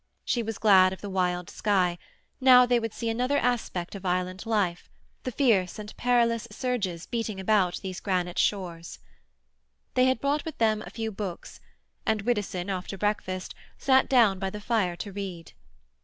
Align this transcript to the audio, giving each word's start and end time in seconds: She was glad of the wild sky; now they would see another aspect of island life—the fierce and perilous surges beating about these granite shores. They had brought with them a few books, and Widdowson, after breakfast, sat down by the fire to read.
She 0.25 0.41
was 0.41 0.57
glad 0.57 0.93
of 0.93 1.01
the 1.01 1.11
wild 1.11 1.47
sky; 1.47 1.99
now 2.39 2.65
they 2.65 2.79
would 2.79 2.91
see 2.91 3.07
another 3.07 3.37
aspect 3.37 3.93
of 3.93 4.03
island 4.03 4.47
life—the 4.47 5.31
fierce 5.31 5.77
and 5.77 5.95
perilous 5.95 6.47
surges 6.49 7.05
beating 7.05 7.39
about 7.39 7.79
these 7.83 7.99
granite 7.99 8.39
shores. 8.39 8.97
They 9.93 10.05
had 10.05 10.19
brought 10.19 10.43
with 10.43 10.57
them 10.57 10.81
a 10.87 10.89
few 10.89 11.11
books, 11.11 11.59
and 12.03 12.23
Widdowson, 12.23 12.67
after 12.67 12.97
breakfast, 12.97 13.53
sat 13.77 14.09
down 14.09 14.39
by 14.39 14.49
the 14.49 14.59
fire 14.59 14.95
to 14.95 15.11
read. 15.11 15.51